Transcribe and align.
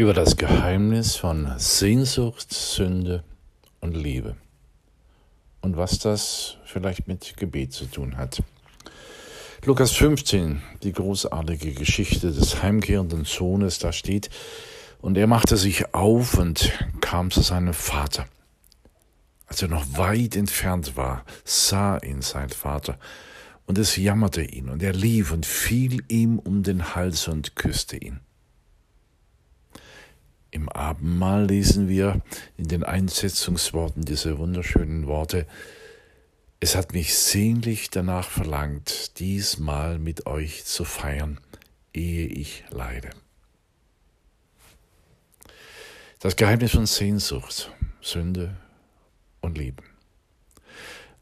Über 0.00 0.14
das 0.14 0.38
Geheimnis 0.38 1.16
von 1.16 1.52
Sehnsucht, 1.58 2.54
Sünde 2.54 3.22
und 3.80 3.94
Liebe 3.94 4.34
und 5.60 5.76
was 5.76 5.98
das 5.98 6.56
vielleicht 6.64 7.06
mit 7.06 7.36
Gebet 7.36 7.74
zu 7.74 7.84
tun 7.84 8.16
hat. 8.16 8.42
Lukas 9.66 9.92
15, 9.92 10.62
die 10.82 10.94
großartige 10.94 11.74
Geschichte 11.74 12.32
des 12.32 12.62
heimkehrenden 12.62 13.26
Sohnes, 13.26 13.78
da 13.78 13.92
steht, 13.92 14.30
und 15.02 15.18
er 15.18 15.26
machte 15.26 15.58
sich 15.58 15.94
auf 15.94 16.38
und 16.38 16.72
kam 17.02 17.30
zu 17.30 17.42
seinem 17.42 17.74
Vater. 17.74 18.26
Als 19.48 19.60
er 19.60 19.68
noch 19.68 19.84
weit 19.98 20.34
entfernt 20.34 20.96
war, 20.96 21.26
sah 21.44 21.98
ihn 21.98 22.22
sein 22.22 22.48
Vater, 22.48 22.98
und 23.66 23.76
es 23.76 23.96
jammerte 23.96 24.40
ihn, 24.40 24.70
und 24.70 24.82
er 24.82 24.94
lief 24.94 25.30
und 25.30 25.44
fiel 25.44 26.02
ihm 26.08 26.38
um 26.38 26.62
den 26.62 26.94
Hals 26.94 27.28
und 27.28 27.54
küsste 27.54 27.98
ihn. 27.98 28.20
Im 30.50 30.68
Abendmahl 30.68 31.46
lesen 31.46 31.88
wir 31.88 32.22
in 32.56 32.68
den 32.68 32.82
Einsetzungsworten 32.82 34.04
diese 34.04 34.38
wunderschönen 34.38 35.06
Worte, 35.06 35.46
es 36.62 36.76
hat 36.76 36.92
mich 36.92 37.16
sehnlich 37.16 37.88
danach 37.88 38.28
verlangt, 38.28 39.18
diesmal 39.18 39.98
mit 39.98 40.26
euch 40.26 40.66
zu 40.66 40.84
feiern, 40.84 41.40
ehe 41.94 42.26
ich 42.26 42.64
leide. 42.70 43.10
Das 46.18 46.36
Geheimnis 46.36 46.72
von 46.72 46.84
Sehnsucht, 46.84 47.72
Sünde 48.02 48.56
und 49.40 49.56
Liebe. 49.56 49.82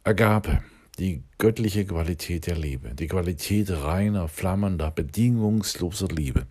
Agape, 0.02 0.64
die 0.98 1.22
göttliche 1.38 1.84
Qualität 1.86 2.48
der 2.48 2.56
Liebe, 2.56 2.94
die 2.94 3.06
Qualität 3.06 3.70
reiner, 3.70 4.26
flammender, 4.26 4.90
bedingungsloser 4.90 6.08
Liebe. 6.08 6.46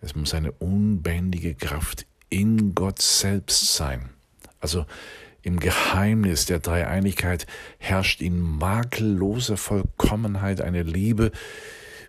Es 0.00 0.14
muss 0.14 0.34
eine 0.34 0.52
unbändige 0.52 1.54
Kraft 1.54 2.06
in 2.28 2.74
Gott 2.74 3.00
selbst 3.00 3.74
sein. 3.74 4.10
Also 4.60 4.86
im 5.42 5.60
Geheimnis 5.60 6.46
der 6.46 6.58
Dreieinigkeit 6.58 7.46
herrscht 7.78 8.20
in 8.20 8.40
makelloser 8.40 9.56
Vollkommenheit 9.56 10.60
eine 10.60 10.82
Liebe, 10.82 11.30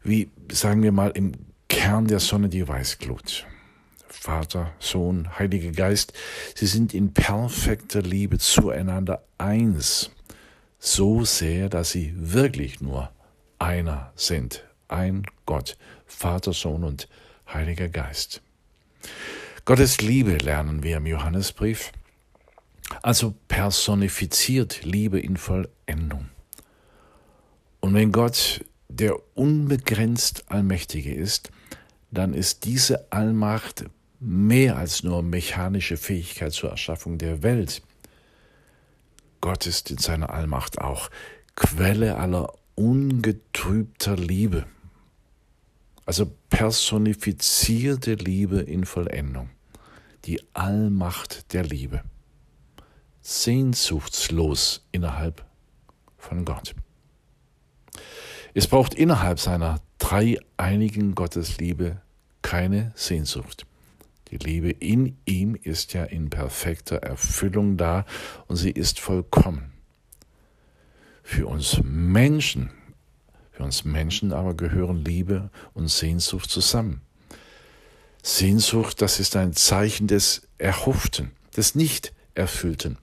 wie 0.03 0.31
sagen 0.51 0.81
wir 0.83 0.91
mal 0.91 1.11
im 1.11 1.33
Kern 1.69 2.07
der 2.07 2.19
Sonne 2.19 2.49
die 2.49 2.67
Weißglut. 2.67 3.45
Vater, 4.07 4.73
Sohn, 4.79 5.37
Heiliger 5.37 5.71
Geist, 5.71 6.13
sie 6.55 6.65
sind 6.65 6.93
in 6.93 7.13
perfekter 7.13 8.01
Liebe 8.01 8.39
zueinander 8.39 9.23
eins, 9.37 10.11
so 10.79 11.23
sehr, 11.23 11.69
dass 11.69 11.91
sie 11.91 12.13
wirklich 12.15 12.81
nur 12.81 13.11
einer 13.59 14.11
sind, 14.15 14.63
ein 14.87 15.23
Gott, 15.45 15.77
Vater, 16.05 16.53
Sohn 16.53 16.83
und 16.83 17.03
Heiliger 17.03 17.26
Geist. 17.89 18.41
Gottes 19.65 20.01
Liebe 20.01 20.37
lernen 20.37 20.83
wir 20.83 20.97
im 20.97 21.05
Johannesbrief, 21.05 21.91
also 23.01 23.35
personifiziert 23.47 24.83
Liebe 24.83 25.19
in 25.19 25.37
Vollendung. 25.37 26.29
Und 27.79 27.93
wenn 27.93 28.11
Gott 28.11 28.63
der 28.89 29.15
unbegrenzt 29.35 30.45
Allmächtige 30.49 31.13
ist, 31.13 31.51
dann 32.11 32.33
ist 32.33 32.65
diese 32.65 33.11
Allmacht 33.11 33.85
mehr 34.19 34.77
als 34.77 35.03
nur 35.03 35.21
mechanische 35.21 35.97
Fähigkeit 35.97 36.53
zur 36.53 36.71
Erschaffung 36.71 37.17
der 37.17 37.43
Welt. 37.43 37.81
Gott 39.41 39.67
ist 39.67 39.91
in 39.91 39.97
seiner 39.97 40.31
Allmacht 40.31 40.79
auch 40.79 41.09
Quelle 41.55 42.17
aller 42.17 42.53
ungetrübter 42.75 44.15
Liebe 44.15 44.65
also 46.07 46.31
personifizierte 46.49 48.13
Liebe 48.13 48.61
in 48.61 48.85
Vollendung, 48.85 49.49
die 50.23 50.41
Allmacht 50.53 51.53
der 51.53 51.63
Liebe, 51.63 52.01
sehnsuchtslos 53.21 54.87
innerhalb 54.93 55.45
von 56.17 56.45
Gott. 56.45 56.73
Es 58.53 58.67
braucht 58.67 58.93
innerhalb 58.93 59.39
seiner 59.39 59.81
dreieinigen 59.99 61.13
Gottesliebe 61.13 62.01
keine 62.41 62.93
Sehnsucht. 62.95 63.65
Die 64.31 64.37
Liebe 64.37 64.71
in 64.71 65.17
ihm 65.25 65.55
ist 65.55 65.91
ja 65.91 66.05
in 66.05 66.29
perfekter 66.29 66.97
Erfüllung 66.97 67.75
da 67.75 68.05
und 68.47 68.55
sie 68.55 68.71
ist 68.71 69.01
vollkommen. 69.01 69.73
Für 71.21 71.47
uns 71.47 71.81
Menschen 71.83 72.71
für 73.57 73.63
uns 73.63 73.85
Menschen 73.85 74.33
aber 74.33 74.53
gehören 74.53 75.03
Liebe 75.03 75.49
und 75.73 75.89
Sehnsucht 75.89 76.51
zusammen. 76.51 77.01
Sehnsucht, 78.21 79.01
das 79.01 79.19
ist 79.19 79.35
ein 79.35 79.53
Zeichen 79.53 80.05
des 80.05 80.43
Erhofften, 80.59 81.31
des 81.55 81.73
Nicht-Erfüllten. 81.73 82.99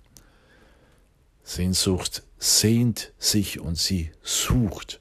Sehnsucht 1.42 2.22
sehnt 2.38 3.12
sich 3.18 3.58
und 3.58 3.76
sie 3.76 4.12
sucht 4.22 5.00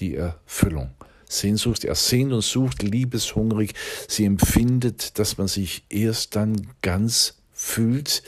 die 0.00 0.16
Erfüllung. 0.16 0.90
Sehnsucht 1.28 1.84
ersehnt 1.84 2.32
und 2.32 2.42
sucht 2.42 2.82
liebeshungrig. 2.82 3.74
Sie 4.08 4.24
empfindet, 4.24 5.20
dass 5.20 5.38
man 5.38 5.46
sich 5.46 5.84
erst 5.88 6.34
dann 6.34 6.68
ganz 6.82 7.38
fühlt, 7.52 8.24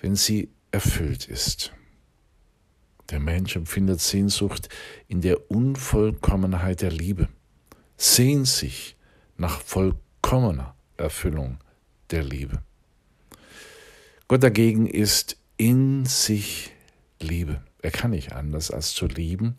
wenn 0.00 0.16
sie 0.16 0.48
erfüllt 0.72 1.28
ist. 1.28 1.70
Der 3.10 3.20
Mensch 3.20 3.54
empfindet 3.54 4.00
Sehnsucht 4.00 4.68
in 5.06 5.20
der 5.20 5.50
Unvollkommenheit 5.50 6.82
der 6.82 6.90
Liebe, 6.90 7.28
sehnt 7.96 8.48
sich 8.48 8.96
nach 9.36 9.60
vollkommener 9.60 10.74
Erfüllung 10.96 11.58
der 12.10 12.24
Liebe. 12.24 12.62
Gott 14.28 14.42
dagegen 14.42 14.86
ist 14.86 15.36
in 15.56 16.04
sich 16.04 16.72
Liebe. 17.20 17.62
Er 17.80 17.92
kann 17.92 18.10
nicht 18.10 18.32
anders 18.32 18.72
als 18.72 18.92
zu 18.92 19.06
lieben. 19.06 19.54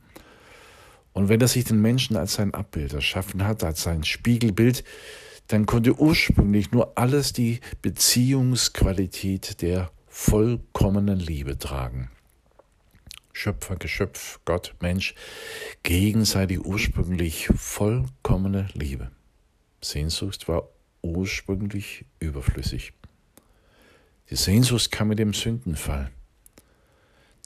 Und 1.14 1.30
wenn 1.30 1.40
er 1.40 1.48
sich 1.48 1.64
den 1.64 1.82
Menschen 1.82 2.18
als 2.18 2.34
sein 2.34 2.54
Abbild 2.54 2.94
erschaffen 2.94 3.46
hat, 3.46 3.64
als 3.64 3.84
sein 3.84 4.04
Spiegelbild, 4.04 4.84
dann 5.48 5.66
konnte 5.66 5.98
ursprünglich 5.98 6.72
nur 6.72 6.98
alles 6.98 7.32
die 7.32 7.62
Beziehungsqualität 7.82 9.62
der 9.62 9.90
vollkommenen 10.08 11.20
Liebe 11.20 11.58
tragen. 11.58 12.12
Schöpfer, 13.38 13.76
Geschöpf, 13.76 14.40
Gott, 14.46 14.74
Mensch, 14.82 15.14
gegenseitig 15.84 16.66
ursprünglich 16.66 17.50
vollkommene 17.56 18.68
Liebe. 18.74 19.12
Sehnsucht 19.80 20.48
war 20.48 20.68
ursprünglich 21.04 22.06
überflüssig. 22.20 22.94
Die 24.32 24.36
Sehnsucht 24.36 24.92
kam 24.92 25.10
mit 25.10 25.20
dem 25.20 25.36
Sündenfall. 25.36 26.10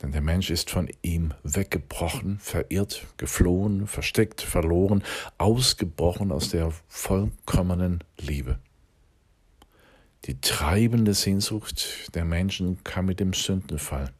Denn 0.01 0.13
der 0.13 0.21
Mensch 0.21 0.49
ist 0.49 0.69
von 0.69 0.89
ihm 1.01 1.33
weggebrochen, 1.43 2.39
verirrt, 2.39 3.05
geflohen, 3.17 3.85
versteckt, 3.85 4.41
verloren, 4.41 5.03
ausgebrochen 5.39 6.31
aus 6.31 6.51
der 6.51 6.71
vollkommenen 6.87 8.01
Liebe. 8.17 8.59
Die 10.23 10.39
treibende 10.39 11.13
Sehnsucht 11.13 12.15
der 12.15 12.23
Menschen 12.23 12.81
kam 12.85 13.07
mit 13.07 13.19
dem 13.19 13.33
Sündenfall 13.33 14.13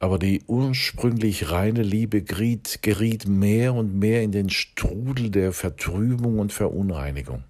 aber 0.00 0.18
die 0.18 0.42
ursprünglich 0.46 1.50
reine 1.50 1.82
Liebe 1.82 2.22
geriet, 2.22 2.78
geriet 2.80 3.28
mehr 3.28 3.74
und 3.74 3.94
mehr 3.94 4.22
in 4.22 4.32
den 4.32 4.48
Strudel 4.48 5.30
der 5.30 5.52
Vertrübung 5.52 6.38
und 6.38 6.54
Verunreinigung. 6.54 7.44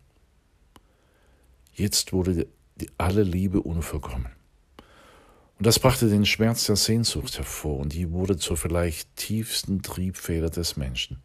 Jetzt 1.73 2.13
wurde 2.13 2.49
die, 2.75 2.91
alle 2.99 3.23
Liebe 3.23 3.63
unvollkommen. 3.63 4.33
Und 5.59 5.67
das 5.67 5.79
brachte 5.79 6.09
den 6.09 6.27
Schmerz 6.27 6.67
der 6.67 6.75
Sehnsucht 6.75 7.39
hervor, 7.39 7.79
und 7.79 7.93
die 7.93 8.11
wurde 8.11 8.37
zur 8.37 8.57
vielleicht 8.57 9.15
tiefsten 9.15 9.83
Triebfeder 9.83 10.51
des 10.51 10.77
Menschen. 10.77 11.23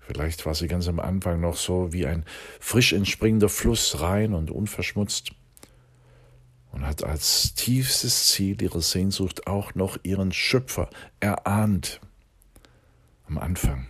Vielleicht 0.00 0.44
war 0.44 0.56
sie 0.56 0.66
ganz 0.66 0.88
am 0.88 0.98
Anfang 0.98 1.40
noch 1.40 1.56
so 1.56 1.92
wie 1.92 2.06
ein 2.06 2.24
frisch 2.58 2.92
entspringender 2.92 3.48
Fluss, 3.48 4.00
rein 4.00 4.34
und 4.34 4.50
unverschmutzt 4.50 5.30
und 6.74 6.84
hat 6.84 7.04
als 7.04 7.54
tiefstes 7.54 8.26
Ziel 8.32 8.60
ihrer 8.60 8.80
Sehnsucht 8.80 9.46
auch 9.46 9.74
noch 9.76 9.96
ihren 10.02 10.32
Schöpfer 10.32 10.90
erahnt. 11.20 12.00
Am 13.26 13.38
Anfang. 13.38 13.86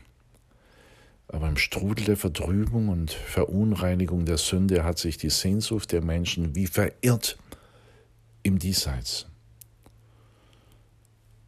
Aber 1.28 1.48
im 1.48 1.56
Strudel 1.56 2.04
der 2.04 2.16
Vertrübung 2.16 2.88
und 2.88 3.10
Verunreinigung 3.10 4.26
der 4.26 4.36
Sünde 4.36 4.84
hat 4.84 4.98
sich 4.98 5.16
die 5.16 5.30
Sehnsucht 5.30 5.92
der 5.92 6.02
Menschen 6.02 6.54
wie 6.54 6.66
verirrt 6.66 7.38
im 8.42 8.58
Diesseits. 8.58 9.26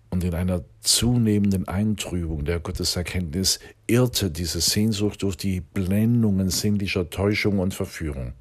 Und 0.09 0.25
in 0.25 0.35
einer 0.35 0.65
zunehmenden 0.81 1.69
Eintrübung 1.69 2.47
der 2.47 2.61
Gotteserkenntnis 2.61 3.61
irrte 3.87 4.31
diese 4.31 4.63
Sehnsucht 4.63 5.23
durch 5.23 5.37
die 5.37 5.61
Blendungen 5.61 6.49
sinnlicher 6.49 7.11
Täuschung 7.11 7.59
und 7.59 7.75
Verführung. 7.75 8.33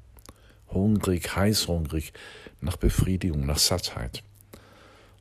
Hungrig, 0.76 1.34
heißhungrig 1.34 2.12
nach 2.60 2.76
Befriedigung, 2.76 3.46
nach 3.46 3.58
Sattheit. 3.58 4.22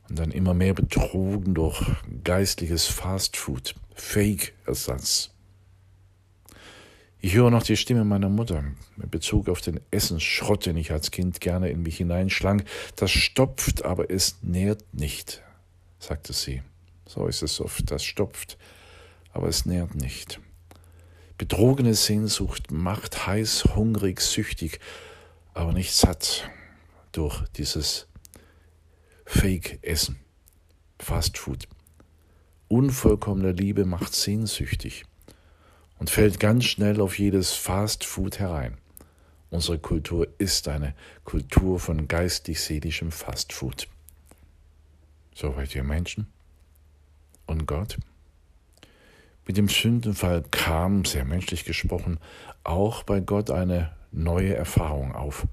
Und 0.10 0.20
dann 0.20 0.32
immer 0.32 0.54
mehr 0.54 0.74
betrogen 0.74 1.56
durch 1.56 1.82
geistliches 2.24 2.86
Fastfood, 2.86 3.76
Fake-Ersatz. 3.96 5.32
Ich 7.26 7.34
höre 7.34 7.50
noch 7.50 7.64
die 7.64 7.76
Stimme 7.76 8.06
meiner 8.06 8.30
Mutter 8.30 8.64
in 9.02 9.10
Bezug 9.10 9.50
auf 9.50 9.60
den 9.60 9.80
Essensschrott, 9.90 10.68
den 10.68 10.78
ich 10.78 10.92
als 10.92 11.10
Kind 11.10 11.42
gerne 11.42 11.70
in 11.70 11.82
mich 11.82 11.98
hineinschlang. 11.98 12.64
Das 12.98 13.10
stopft, 13.10 13.84
aber 13.84 14.12
es 14.12 14.38
nährt 14.44 14.84
nicht, 14.94 15.42
sagte 15.98 16.34
sie. 16.34 16.62
So 17.08 17.26
ist 17.26 17.42
es 17.42 17.60
oft, 17.60 17.90
das 17.90 18.04
stopft, 18.04 18.60
aber 19.32 19.48
es 19.48 19.66
nährt 19.66 19.96
nicht. 19.96 20.40
Betrogene 21.38 21.96
Sehnsucht 21.96 22.72
macht 22.72 23.26
heiß, 23.26 23.76
hungrig, 23.76 24.22
süchtig, 24.22 24.80
aber 25.56 25.72
nicht 25.72 25.94
satt 25.94 26.48
durch 27.14 27.48
dieses 27.56 28.08
Fake-Essen, 29.26 30.20
Fast 31.00 31.38
Food. 31.38 31.68
Unvollkommene 32.68 33.54
Liebe 33.54 33.86
macht 33.86 34.14
sehnsüchtig 34.14 35.06
und 35.98 36.10
fällt 36.10 36.40
ganz 36.40 36.66
schnell 36.66 37.00
auf 37.00 37.18
jedes 37.18 37.54
Fast 37.54 38.04
Food 38.04 38.40
herein. 38.40 38.78
Unsere 39.50 39.80
Kultur 39.80 40.28
ist 40.40 40.68
eine 40.68 40.94
Kultur 41.24 41.80
von 41.80 42.08
geistig-seelischem 42.08 43.12
Fast 43.12 43.54
Food. 43.54 43.88
Soweit 45.34 45.74
wir 45.74 45.84
Menschen 45.84 46.28
und 47.46 47.66
Gott. 47.66 47.98
Mit 49.48 49.56
dem 49.56 49.70
Sündenfall 49.70 50.44
kam, 50.52 51.06
sehr 51.06 51.24
menschlich 51.24 51.64
gesprochen, 51.64 52.20
auch 52.64 53.04
bei 53.04 53.22
Gott 53.22 53.52
eine 53.52 53.95
neue 54.16 54.56
Erfahrung 54.56 55.14
auf, 55.14 55.48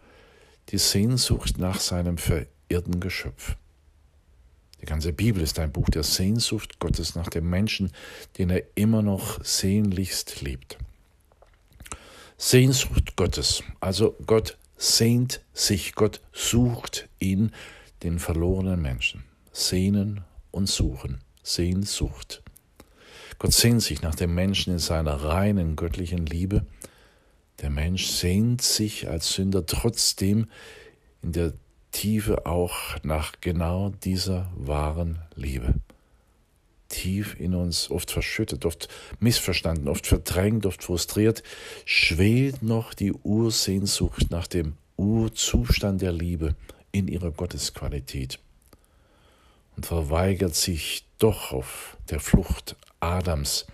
die 0.69 0.79
Sehnsucht 0.79 1.59
nach 1.59 1.81
seinem 1.81 2.19
verirrten 2.19 3.01
Geschöpf. 3.01 3.57
Die 4.81 4.87
ganze 4.87 5.13
Bibel 5.13 5.43
ist 5.43 5.59
ein 5.59 5.71
Buch 5.71 5.89
der 5.89 6.03
Sehnsucht 6.03 6.81
Gottes 6.81 7.15
nach 7.15 7.29
dem 7.29 7.49
Menschen, 7.49 7.93
den 8.39 8.51
er 8.51 8.65
immer 8.75 9.03
noch 9.03 9.43
sehnlichst 9.45 10.41
liebt. 10.41 10.77
Sehnsucht 12.37 13.15
Gottes, 13.15 13.63
also 13.79 14.17
Gott 14.27 14.59
sehnt 14.77 15.41
sich, 15.55 15.95
Gott 15.95 16.21
sucht 16.33 17.09
ihn, 17.21 17.53
den 18.03 18.19
verlorenen 18.19 18.83
Menschen. 18.83 19.23
Sehnen 19.53 20.23
und 20.51 20.69
suchen, 20.69 21.21
Sehnsucht. 21.45 22.43
Gott 23.39 23.53
sehnt 23.53 23.83
sich 23.83 24.03
nach 24.03 24.17
dem 24.17 24.35
Menschen 24.35 24.73
in 24.73 24.79
seiner 24.81 25.15
reinen 25.15 25.77
göttlichen 25.77 26.27
Liebe. 26.27 26.67
Der 27.63 27.71
Mensch 27.71 28.07
sehnt 28.07 28.61
sich 28.61 29.09
als 29.09 29.33
Sünder 29.33 29.65
trotzdem 29.65 30.49
in 31.23 31.33
der 31.33 31.53
Tiefe 31.93 32.47
auch 32.47 32.97
nach 33.05 33.35
genau 33.41 33.91
dieser 34.03 34.51
wahren 34.57 35.21
Liebe. 35.37 35.75
Tief 36.89 37.39
in 37.39 37.55
uns, 37.55 37.91
oft 37.91 38.11
verschüttet, 38.11 38.67
oft 38.67 38.89
missverstanden, 39.21 39.89
oft 39.89 40.07
verdrängt, 40.07 40.67
oft 40.67 40.83
frustriert, 40.83 41.43
schwelt 41.85 42.63
noch 42.63 42.95
die 42.95 43.13
Ursehnsucht 43.13 44.31
nach 44.31 44.49
dem 44.49 44.75
Urzustand 44.97 46.03
der 46.03 46.13
Liebe 46.13 46.57
in 46.91 47.09
ihrer 47.09 47.31
Gottesqualität 47.31 48.41
und 49.77 49.87
verweigert 49.87 50.55
sich 50.55 51.07
doch 51.19 51.53
auf 51.53 51.97
der 52.11 52.21
Flucht 52.21 52.77
Adams 53.01 53.67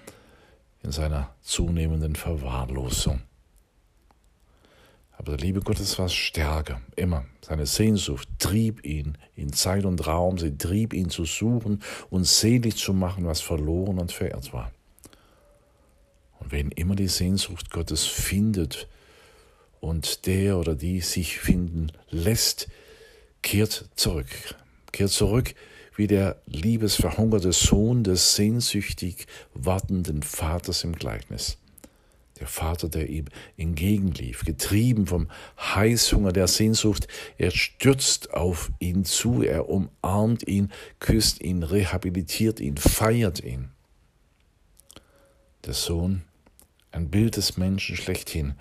in 0.83 0.93
seiner 0.93 1.35
zunehmenden 1.43 2.15
Verwahrlosung. 2.15 3.23
Aber 5.19 5.37
der 5.37 5.45
Liebe 5.45 5.61
Gottes 5.61 5.99
war 5.99 6.09
stärker, 6.09 6.81
immer. 6.95 7.25
Seine 7.41 7.67
Sehnsucht 7.67 8.29
trieb 8.39 8.85
ihn 8.87 9.19
in 9.35 9.53
Zeit 9.53 9.85
und 9.85 10.07
Raum, 10.07 10.39
sie 10.39 10.57
trieb 10.57 10.95
ihn 10.95 11.11
zu 11.11 11.25
suchen 11.25 11.83
und 12.09 12.25
selig 12.25 12.77
zu 12.77 12.95
machen, 12.95 13.27
was 13.27 13.41
verloren 13.41 13.99
und 13.99 14.13
verehrt 14.13 14.53
war. 14.53 14.71
Und 16.39 16.53
wen 16.53 16.71
immer 16.71 16.95
die 16.95 17.09
Sehnsucht 17.09 17.73
Gottes 17.73 18.07
findet 18.07 18.87
und 19.81 20.27
der 20.27 20.57
oder 20.57 20.77
die 20.77 21.01
sich 21.01 21.41
finden 21.41 21.91
lässt, 22.11 22.69
kehrt 23.43 23.87
zurück, 23.97 24.29
kehrt 24.93 25.11
zurück 25.11 25.55
wie 25.97 26.07
der 26.07 26.41
liebesverhungerte 26.47 27.51
Sohn 27.51 28.05
des 28.05 28.37
sehnsüchtig 28.37 29.27
wartenden 29.53 30.23
Vaters 30.23 30.85
im 30.85 30.93
Gleichnis. 30.93 31.59
Der 32.41 32.47
Vater, 32.47 32.89
der 32.89 33.09
ihm 33.09 33.25
entgegenlief, 33.57 34.45
getrieben 34.45 35.07
vom 35.07 35.29
Heißhunger 35.59 36.33
der 36.33 36.47
Sehnsucht, 36.47 37.09
er 37.37 37.51
stürzt 37.51 38.33
auf 38.33 38.71
ihn 38.79 39.05
zu, 39.05 39.43
er 39.43 39.69
umarmt 39.69 40.47
ihn, 40.47 40.71
küsst 41.01 41.43
ihn, 41.43 41.63
rehabilitiert 41.63 42.61
ihn, 42.61 42.77
feiert 42.77 43.43
ihn. 43.43 43.71
Der 45.65 45.75
Sohn, 45.75 46.23
ein 46.93 47.11
Bild 47.11 47.37
des 47.37 47.57
Menschen 47.57 47.97
schlechthin, 47.97 48.55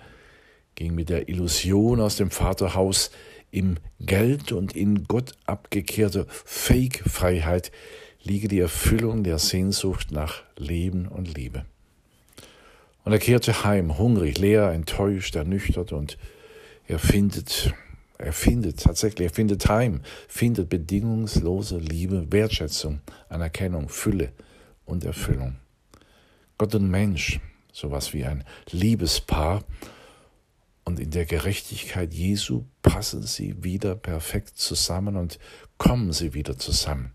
ging 0.74 0.94
mit 0.94 1.08
der 1.08 1.28
Illusion 1.28 2.00
aus 2.00 2.16
dem 2.16 2.30
Vaterhaus 2.30 3.10
im 3.50 3.78
Geld 4.00 4.52
und 4.52 4.76
in 4.76 5.04
Gott 5.04 5.32
abgekehrte 5.46 6.26
Fake-Freiheit 6.28 7.72
liege 8.22 8.48
die 8.48 8.58
Erfüllung 8.58 9.24
der 9.24 9.38
Sehnsucht 9.38 10.10
nach 10.10 10.42
Leben 10.56 11.08
und 11.08 11.34
Liebe. 11.34 11.64
Und 13.08 13.14
er 13.14 13.20
kehrte 13.20 13.64
heim, 13.64 13.96
hungrig, 13.96 14.36
leer, 14.36 14.70
enttäuscht, 14.72 15.34
ernüchtert 15.34 15.92
und 15.92 16.18
er 16.86 16.98
findet, 16.98 17.72
er 18.18 18.34
findet 18.34 18.80
tatsächlich, 18.80 19.28
er 19.28 19.34
findet 19.34 19.66
heim, 19.66 20.02
findet 20.28 20.68
bedingungslose 20.68 21.78
Liebe, 21.78 22.30
Wertschätzung, 22.30 23.00
Anerkennung, 23.30 23.88
Fülle 23.88 24.34
und 24.84 25.04
Erfüllung. 25.04 25.56
Gott 26.58 26.74
und 26.74 26.90
Mensch, 26.90 27.40
sowas 27.72 28.12
wie 28.12 28.26
ein 28.26 28.44
Liebespaar, 28.72 29.64
und 30.84 31.00
in 31.00 31.10
der 31.10 31.24
Gerechtigkeit 31.24 32.12
Jesu 32.12 32.66
passen 32.82 33.22
sie 33.22 33.64
wieder 33.64 33.94
perfekt 33.94 34.58
zusammen 34.58 35.16
und 35.16 35.38
kommen 35.78 36.12
sie 36.12 36.34
wieder 36.34 36.58
zusammen. 36.58 37.14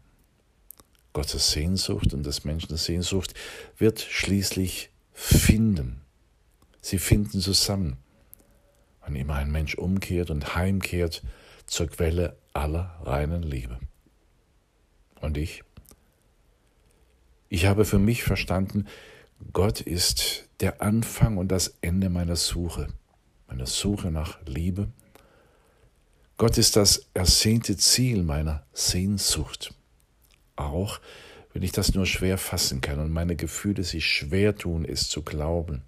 Gottes 1.14 1.52
Sehnsucht 1.52 2.16
und 2.16 2.26
des 2.26 2.46
Menschen 2.46 2.78
Sehnsucht 2.78 3.36
wird 3.78 4.02
schließlich 4.02 4.90
finden. 5.14 6.02
Sie 6.82 6.98
finden 6.98 7.40
zusammen. 7.40 7.98
Wann 9.02 9.16
immer 9.16 9.36
ein 9.36 9.52
Mensch 9.52 9.76
umkehrt 9.76 10.30
und 10.30 10.56
heimkehrt 10.56 11.24
zur 11.66 11.88
Quelle 11.88 12.38
aller 12.54 13.00
reinen 13.04 13.44
Liebe. 13.44 13.80
Und 15.22 15.38
ich? 15.38 15.64
Ich 17.50 17.66
habe 17.66 17.86
für 17.86 18.00
mich 18.00 18.24
verstanden, 18.24 18.88
Gott 19.52 19.82
ist 19.82 20.50
der 20.60 20.82
Anfang 20.82 21.38
und 21.38 21.50
das 21.50 21.76
Ende 21.82 22.10
meiner 22.10 22.36
Suche, 22.36 22.88
meiner 23.48 23.66
Suche 23.66 24.12
nach 24.12 24.40
Liebe. 24.46 24.90
Gott 26.38 26.58
ist 26.58 26.76
das 26.76 27.10
ersehnte 27.14 27.78
Ziel 27.78 28.24
meiner 28.24 28.66
Sehnsucht. 28.74 29.74
Auch 30.56 31.00
wenn 31.54 31.62
ich 31.62 31.72
das 31.72 31.94
nur 31.94 32.06
schwer 32.06 32.38
fassen 32.38 32.82
kann 32.82 33.00
und 33.00 33.12
meine 33.12 33.36
Gefühle 33.36 33.84
sich 33.84 34.06
schwer 34.06 34.56
tun, 34.56 34.86
es 34.86 35.08
zu 35.08 35.22
glauben. 35.22 35.84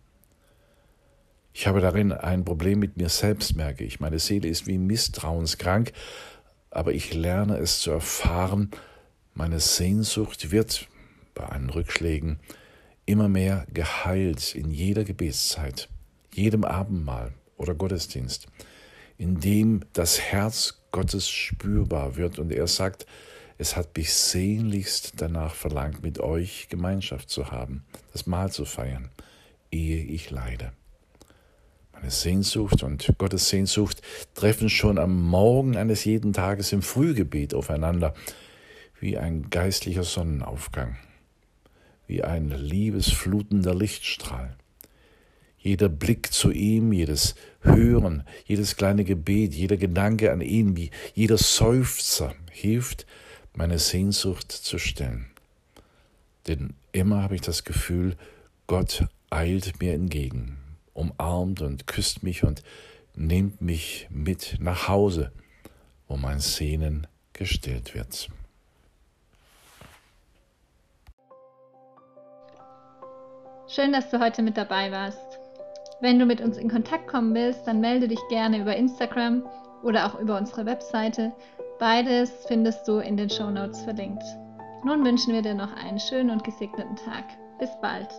Ich 1.54 1.68
habe 1.68 1.82
darin 1.82 2.12
ein 2.12 2.46
Problem 2.46 2.80
mit 2.80 2.98
mir 2.98 3.10
selbst, 3.10 3.56
merke 3.56 3.84
ich. 3.84 4.00
Meine 4.00 4.20
Seele 4.20 4.48
ist 4.48 4.68
wie 4.68 4.78
misstrauenskrank, 4.78 5.94
aber 6.70 6.94
ich 6.94 7.14
lerne 7.14 7.58
es 7.58 7.80
zu 7.80 7.92
erfahren. 7.92 8.72
Meine 9.34 9.60
Sehnsucht 9.60 10.52
wird 10.52 10.88
bei 11.34 11.50
einen 11.50 11.70
Rückschlägen 11.70 12.40
immer 13.06 13.30
mehr 13.30 13.66
geheilt 13.74 14.54
in 14.54 14.72
jeder 14.72 15.04
Gebetszeit, 15.04 15.90
jedem 16.34 16.64
Abendmahl 16.64 17.34
oder 17.58 17.74
Gottesdienst, 17.74 18.48
in 19.18 19.40
dem 19.40 19.82
das 19.94 20.20
Herz 20.20 20.84
Gottes 20.92 21.30
spürbar 21.30 22.18
wird 22.18 22.38
und 22.38 22.52
er 22.52 22.68
sagt, 22.68 23.06
es 23.58 23.76
hat 23.76 23.96
mich 23.96 24.14
sehnlichst 24.14 25.14
danach 25.18 25.56
verlangt, 25.56 26.04
mit 26.04 26.20
euch 26.20 26.68
Gemeinschaft 26.70 27.30
zu 27.30 27.52
haben, 27.52 27.84
das 28.12 28.26
Mahl 28.26 28.52
zu 28.52 28.66
feiern, 28.66 29.10
ehe 29.72 30.04
ich 30.04 30.30
leide. 30.30 30.74
Meine 31.94 32.12
Sehnsucht 32.12 32.84
und 32.84 33.14
Gottes 33.18 33.50
Sehnsucht 33.50 34.02
treffen 34.34 34.70
schon 34.70 34.98
am 34.98 35.22
Morgen 35.24 35.78
eines 35.78 36.04
jeden 36.04 36.34
Tages 36.34 36.74
im 36.74 36.82
Frühgebet 36.82 37.54
aufeinander, 37.54 38.14
wie 39.00 39.18
ein 39.18 39.50
geistlicher 39.50 40.04
Sonnenaufgang, 40.04 40.98
wie 42.08 42.24
ein 42.24 42.50
liebesflutender 42.50 43.74
Lichtstrahl. 43.74 44.58
Jeder 45.58 45.90
Blick 45.90 46.32
zu 46.32 46.52
ihm, 46.52 46.92
jedes 46.92 47.36
Hören, 47.62 48.24
jedes 48.46 48.76
kleine 48.76 49.04
Gebet, 49.04 49.56
jeder 49.56 49.78
Gedanke 49.78 50.32
an 50.32 50.42
ihn, 50.42 50.76
wie 50.76 50.92
jeder 51.14 51.38
Seufzer 51.38 52.36
hilft, 52.52 53.08
meine 53.56 53.80
Sehnsucht 53.80 54.52
zu 54.52 54.78
stillen. 54.78 55.28
Denn 56.48 56.74
immer 56.92 57.24
habe 57.24 57.36
ich 57.36 57.42
das 57.42 57.64
Gefühl, 57.64 58.16
Gott 58.68 59.06
eilt 59.30 59.80
mir 59.80 59.94
entgegen, 59.94 60.58
umarmt 60.94 61.62
und 61.62 61.88
küsst 61.88 62.24
mich 62.24 62.44
und 62.44 62.64
nimmt 63.16 63.62
mich 63.62 64.08
mit 64.10 64.58
nach 64.60 64.88
Hause, 64.88 65.32
wo 66.08 66.18
mein 66.18 66.40
Sehnen 66.40 67.08
gestillt 67.34 67.96
wird. 67.96 68.30
Schön, 73.68 73.92
dass 73.92 74.10
du 74.10 74.20
heute 74.20 74.42
mit 74.42 74.58
dabei 74.58 74.92
warst. 74.92 75.40
Wenn 76.02 76.20
du 76.20 76.26
mit 76.26 76.40
uns 76.40 76.58
in 76.58 76.70
Kontakt 76.70 77.08
kommen 77.08 77.34
willst, 77.34 77.66
dann 77.66 77.82
melde 77.82 78.08
dich 78.08 78.20
gerne 78.30 78.60
über 78.62 78.76
Instagram 78.76 79.44
oder 79.84 80.06
auch 80.06 80.20
über 80.20 80.38
unsere 80.38 80.66
Webseite. 80.66 81.34
Beides 81.80 82.32
findest 82.48 82.88
du 82.88 83.00
in 83.00 83.18
den 83.18 83.30
Show 83.30 83.50
Notes 83.50 83.82
verlinkt. 83.82 84.24
Nun 84.84 85.04
wünschen 85.04 85.34
wir 85.34 85.42
dir 85.42 85.56
noch 85.56 85.76
einen 85.76 86.00
schönen 86.00 86.30
und 86.30 86.44
gesegneten 86.44 86.96
Tag. 86.96 87.26
Bis 87.60 87.70
bald. 87.82 88.10